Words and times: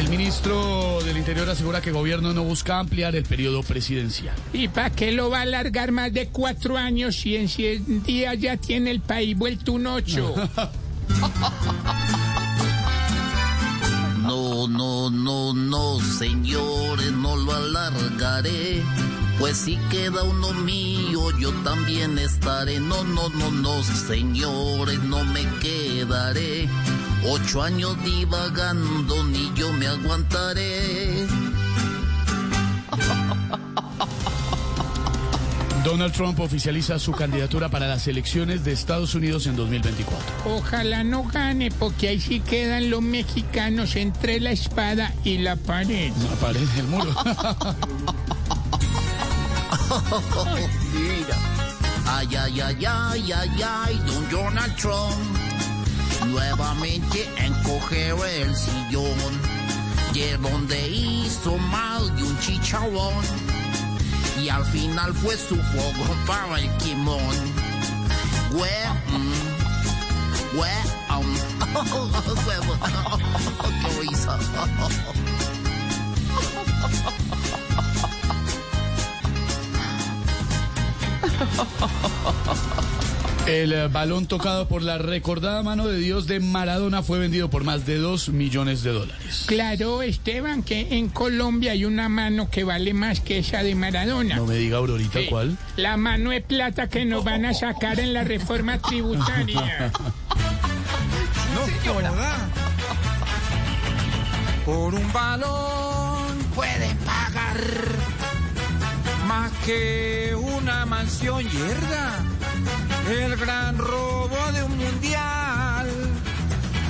El 0.00 0.08
ministro 0.08 0.98
del 1.04 1.18
Interior 1.18 1.50
asegura 1.50 1.82
que 1.82 1.90
el 1.90 1.94
gobierno 1.94 2.32
no 2.32 2.42
busca 2.42 2.78
ampliar 2.78 3.14
el 3.16 3.24
periodo 3.24 3.62
presidencial. 3.62 4.34
¿Y 4.54 4.68
para 4.68 4.88
qué 4.88 5.12
lo 5.12 5.28
va 5.28 5.40
a 5.40 5.42
alargar 5.42 5.92
más 5.92 6.10
de 6.10 6.28
cuatro 6.28 6.78
años 6.78 7.16
si 7.16 7.36
en 7.36 7.50
100 7.50 8.04
días 8.04 8.38
ya 8.38 8.56
tiene 8.56 8.92
el 8.92 9.00
país 9.00 9.36
vuelto 9.36 9.74
un 9.74 9.86
ocho? 9.86 10.34
No, 14.22 14.68
no, 14.68 15.10
no, 15.10 15.52
no, 15.52 15.98
señores, 16.00 17.10
no 17.10 17.36
lo 17.36 17.52
alargaré. 17.52 18.80
Pues 19.40 19.56
si 19.56 19.76
queda 19.90 20.22
uno 20.22 20.52
mío, 20.52 21.36
yo 21.38 21.50
también 21.64 22.16
estaré. 22.16 22.78
No, 22.78 23.02
no, 23.02 23.28
no, 23.30 23.50
no, 23.50 23.82
señores, 23.82 25.00
no 25.00 25.24
me 25.24 25.44
quedaré. 25.60 26.68
Ocho 27.24 27.62
años 27.62 27.96
divagando, 28.02 29.22
ni 29.24 29.52
yo 29.54 29.72
me 29.72 29.86
aguantaré. 29.86 31.26
Donald 35.84 36.12
Trump 36.12 36.38
oficializa 36.40 36.98
su 36.98 37.12
candidatura 37.12 37.68
para 37.68 37.88
las 37.88 38.06
elecciones 38.06 38.64
de 38.64 38.72
Estados 38.72 39.14
Unidos 39.14 39.46
en 39.46 39.56
2024. 39.56 40.18
Ojalá 40.44 41.04
no 41.04 41.24
gane, 41.24 41.70
porque 41.70 42.08
ahí 42.08 42.20
sí 42.20 42.40
quedan 42.40 42.90
los 42.90 43.02
mexicanos 43.02 43.96
entre 43.96 44.40
la 44.40 44.50
espada 44.50 45.14
y 45.24 45.38
la 45.38 45.56
pared. 45.56 46.12
No 46.12 46.34
aparece 46.34 46.80
el 46.80 46.86
muro. 46.86 47.10
Mira. 50.92 51.36
Ay, 52.06 52.28
ay, 52.36 52.60
ay, 52.60 52.86
ay, 52.86 53.32
ay, 53.32 53.62
ay, 53.62 54.00
don 54.06 54.30
Donald 54.30 54.76
Trump. 54.76 55.49
Nuevamente 56.40 57.28
encogeré 57.36 58.42
el 58.42 58.56
sillón. 58.56 59.40
De 60.14 60.38
donde 60.38 60.88
hizo 60.88 61.58
mal 61.58 62.16
de 62.16 62.22
un 62.22 62.40
chicharrón. 62.40 63.12
Y 64.42 64.48
al 64.48 64.64
final 64.64 65.12
fue 65.12 65.36
su 65.36 65.56
fuego 65.56 66.16
para 66.26 66.58
el 66.58 66.70
quimón. 66.78 67.20
Güey, 68.52 68.70
güey, 70.54 70.72
um. 71.10 71.36
Qué 73.82 73.88
risa. 74.00 74.38
El 83.46 83.72
eh, 83.72 83.88
balón 83.88 84.26
tocado 84.26 84.68
por 84.68 84.82
la 84.82 84.98
recordada 84.98 85.62
mano 85.62 85.86
de 85.86 85.98
Dios 85.98 86.26
de 86.26 86.40
Maradona 86.40 87.02
fue 87.02 87.18
vendido 87.18 87.50
por 87.50 87.64
más 87.64 87.86
de 87.86 87.96
2 87.98 88.28
millones 88.30 88.82
de 88.82 88.92
dólares. 88.92 89.44
Claro, 89.46 90.02
Esteban, 90.02 90.62
que 90.62 90.98
en 90.98 91.08
Colombia 91.08 91.72
hay 91.72 91.84
una 91.84 92.08
mano 92.08 92.48
que 92.50 92.64
vale 92.64 92.94
más 92.94 93.20
que 93.20 93.38
esa 93.38 93.62
de 93.62 93.74
Maradona. 93.74 94.36
No 94.36 94.46
me 94.46 94.56
diga, 94.56 94.76
Aurorita, 94.78 95.20
Sí, 95.20 95.26
¿cuál? 95.26 95.56
La 95.76 95.96
mano 95.96 96.30
de 96.30 96.40
plata 96.42 96.88
que 96.88 97.04
nos 97.04 97.24
van 97.24 97.44
a 97.44 97.54
sacar 97.54 97.98
en 97.98 98.12
la 98.12 98.24
reforma 98.24 98.78
tributaria. 98.78 99.92
No 101.54 101.92
joda. 101.92 102.48
Por 104.64 104.94
un 104.94 105.12
balón 105.12 106.38
pueden 106.54 106.96
pagar 106.98 107.60
más 109.26 109.50
que 109.66 110.34
una 110.36 110.86
mansión 110.86 111.42
yerda. 111.42 112.24
El 113.10 113.36
gran 113.36 113.76
robo 113.76 114.52
de 114.52 114.62
un 114.62 114.78
mundial 114.78 115.90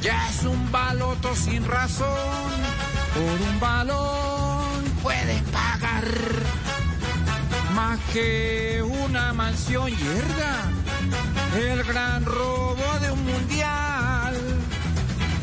ya 0.00 0.30
es 0.30 0.44
un 0.44 0.72
baloto 0.72 1.36
sin 1.36 1.62
razón. 1.62 2.08
Por 3.12 3.48
un 3.48 3.60
balón 3.60 4.82
pueden 5.02 5.44
pagar 5.44 6.06
más 7.74 7.98
que 8.14 8.82
una 8.82 9.34
mansión 9.34 9.88
yerda. 9.90 10.70
El 11.54 11.84
gran 11.84 12.24
robo 12.24 12.98
de 13.02 13.10
un 13.10 13.22
mundial 13.22 14.34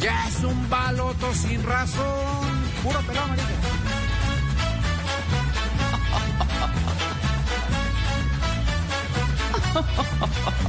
ya 0.02 0.28
es 0.28 0.44
un 0.44 0.70
baloto 0.72 1.36
sin 1.36 1.64
razón. 1.64 2.50
Puro 2.82 3.00
pelón, 3.02 3.30
marica. 3.30 3.48